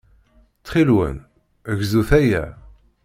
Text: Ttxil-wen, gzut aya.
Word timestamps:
Ttxil-wen, 0.59 1.17
gzut 1.79 2.09
aya. 2.19 2.43